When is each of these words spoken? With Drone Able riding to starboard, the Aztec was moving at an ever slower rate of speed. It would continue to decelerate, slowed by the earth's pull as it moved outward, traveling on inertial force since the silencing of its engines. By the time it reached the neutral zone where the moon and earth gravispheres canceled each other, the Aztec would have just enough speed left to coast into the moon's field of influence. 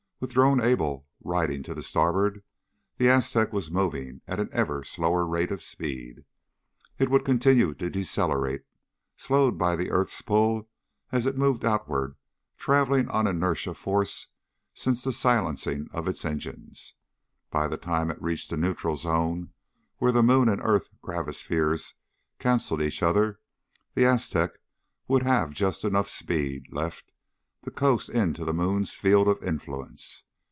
With 0.21 0.33
Drone 0.35 0.61
Able 0.61 1.07
riding 1.23 1.63
to 1.63 1.81
starboard, 1.81 2.43
the 2.97 3.09
Aztec 3.09 3.51
was 3.51 3.71
moving 3.71 4.21
at 4.27 4.39
an 4.39 4.49
ever 4.51 4.83
slower 4.83 5.25
rate 5.25 5.49
of 5.49 5.63
speed. 5.63 6.25
It 6.99 7.09
would 7.09 7.25
continue 7.25 7.73
to 7.73 7.89
decelerate, 7.89 8.61
slowed 9.17 9.57
by 9.57 9.75
the 9.75 9.89
earth's 9.89 10.21
pull 10.21 10.69
as 11.11 11.25
it 11.25 11.39
moved 11.39 11.65
outward, 11.65 12.17
traveling 12.55 13.09
on 13.09 13.25
inertial 13.25 13.73
force 13.73 14.27
since 14.75 15.03
the 15.03 15.11
silencing 15.11 15.87
of 15.91 16.07
its 16.07 16.23
engines. 16.23 16.93
By 17.49 17.67
the 17.67 17.77
time 17.77 18.11
it 18.11 18.21
reached 18.21 18.51
the 18.51 18.57
neutral 18.57 18.95
zone 18.95 19.53
where 19.97 20.11
the 20.11 20.21
moon 20.21 20.49
and 20.49 20.61
earth 20.63 20.91
gravispheres 21.01 21.95
canceled 22.37 22.83
each 22.83 23.01
other, 23.01 23.39
the 23.95 24.05
Aztec 24.05 24.51
would 25.07 25.23
have 25.23 25.51
just 25.55 25.83
enough 25.83 26.09
speed 26.09 26.71
left 26.71 27.11
to 27.63 27.69
coast 27.69 28.09
into 28.09 28.43
the 28.43 28.51
moon's 28.55 28.95
field 28.95 29.27
of 29.27 29.43
influence. 29.43 30.23